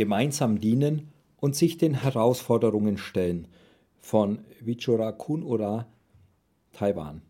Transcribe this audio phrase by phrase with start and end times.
[0.00, 1.08] gemeinsam dienen
[1.40, 3.48] und sich den Herausforderungen stellen
[3.98, 5.88] von Vichura Kunura,
[6.72, 7.20] Taiwan.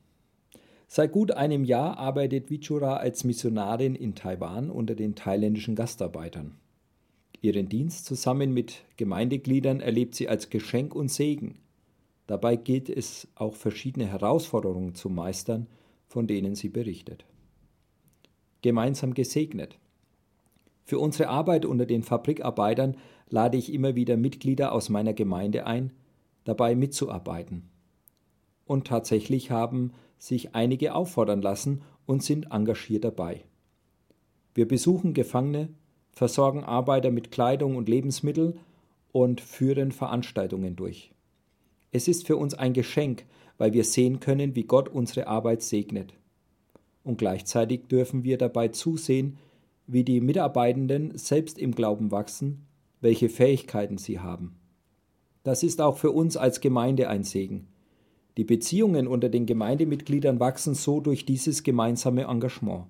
[0.87, 6.61] Seit gut einem Jahr arbeitet Vichura als Missionarin in Taiwan unter den thailändischen Gastarbeitern.
[7.43, 11.59] Ihren Dienst zusammen mit Gemeindegliedern erlebt sie als Geschenk und Segen.
[12.29, 15.66] Dabei gilt es auch verschiedene Herausforderungen zu meistern,
[16.07, 17.25] von denen sie berichtet.
[18.62, 19.77] Gemeinsam gesegnet.
[20.91, 22.96] Für unsere Arbeit unter den Fabrikarbeitern
[23.29, 25.93] lade ich immer wieder Mitglieder aus meiner Gemeinde ein,
[26.43, 27.68] dabei mitzuarbeiten.
[28.66, 33.44] Und tatsächlich haben sich einige auffordern lassen und sind engagiert dabei.
[34.53, 35.69] Wir besuchen Gefangene,
[36.11, 38.58] versorgen Arbeiter mit Kleidung und Lebensmitteln
[39.12, 41.12] und führen Veranstaltungen durch.
[41.92, 43.27] Es ist für uns ein Geschenk,
[43.58, 46.14] weil wir sehen können, wie Gott unsere Arbeit segnet.
[47.05, 49.38] Und gleichzeitig dürfen wir dabei zusehen,
[49.92, 52.67] wie die Mitarbeitenden selbst im Glauben wachsen,
[53.00, 54.56] welche Fähigkeiten sie haben.
[55.42, 57.66] Das ist auch für uns als Gemeinde ein Segen.
[58.36, 62.86] Die Beziehungen unter den Gemeindemitgliedern wachsen so durch dieses gemeinsame Engagement.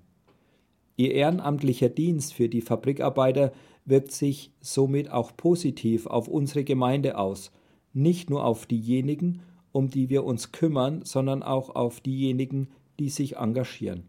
[0.95, 3.51] Ihr ehrenamtlicher Dienst für die Fabrikarbeiter
[3.85, 7.51] wirkt sich somit auch positiv auf unsere Gemeinde aus,
[7.93, 9.41] nicht nur auf diejenigen,
[9.71, 14.03] um die wir uns kümmern, sondern auch auf diejenigen, die sich engagieren.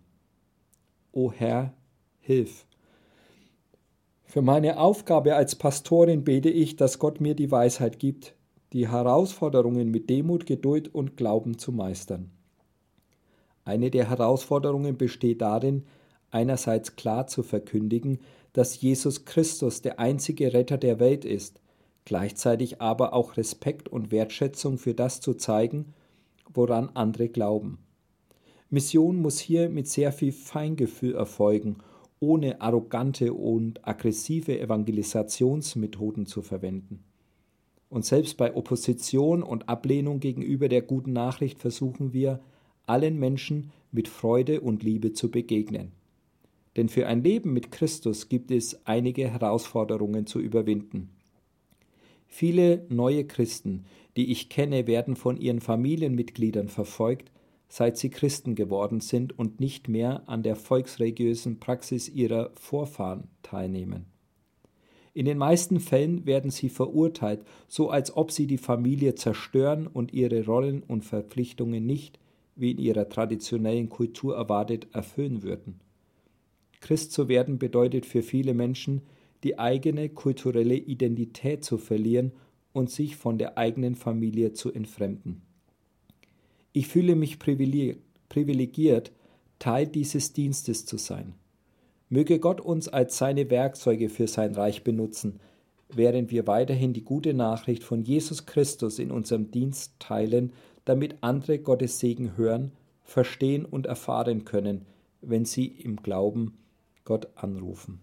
[1.13, 1.73] O Herr,
[2.21, 2.67] hilf!
[4.33, 8.35] Für meine Aufgabe als Pastorin bete ich, dass Gott mir die Weisheit gibt,
[8.73, 12.31] die Herausforderungen mit Demut, Geduld und Glauben zu meistern.
[13.67, 15.85] Eine der Herausforderungen besteht darin,
[16.31, 18.21] einerseits klar zu verkündigen,
[18.55, 21.61] dass Jesus Christus der einzige Retter der Welt ist,
[22.07, 25.93] gleichzeitig aber auch Respekt und Wertschätzung für das zu zeigen,
[26.55, 27.81] woran andere glauben.
[28.71, 31.77] Mission muss hier mit sehr viel Feingefühl erfolgen
[32.23, 37.03] ohne arrogante und aggressive Evangelisationsmethoden zu verwenden.
[37.89, 42.41] Und selbst bei Opposition und Ablehnung gegenüber der guten Nachricht versuchen wir,
[42.87, 45.91] allen Menschen mit Freude und Liebe zu begegnen.
[46.77, 51.11] Denn für ein Leben mit Christus gibt es einige Herausforderungen zu überwinden.
[52.29, 53.85] Viele neue Christen,
[54.17, 57.33] die ich kenne, werden von ihren Familienmitgliedern verfolgt,
[57.75, 64.05] seit sie Christen geworden sind und nicht mehr an der volksreligiösen Praxis ihrer Vorfahren teilnehmen.
[65.15, 70.13] In den meisten Fällen werden sie verurteilt, so als ob sie die Familie zerstören und
[70.13, 72.19] ihre Rollen und Verpflichtungen nicht,
[72.57, 75.81] wie in ihrer traditionellen Kultur erwartet, erfüllen würden.
[76.83, 79.01] Christ zu werden bedeutet für viele Menschen,
[79.45, 82.33] die eigene kulturelle Identität zu verlieren
[82.75, 85.41] und sich von der eigenen Familie zu entfremden.
[86.73, 89.13] Ich fühle mich privilegiert,
[89.59, 91.35] Teil dieses Dienstes zu sein.
[92.09, 95.41] Möge Gott uns als seine Werkzeuge für sein Reich benutzen,
[95.89, 100.53] während wir weiterhin die gute Nachricht von Jesus Christus in unserem Dienst teilen,
[100.85, 102.73] damit andere Gottes Segen hören,
[103.03, 104.87] verstehen und erfahren können,
[105.21, 106.59] wenn sie im Glauben
[107.05, 108.01] Gott anrufen.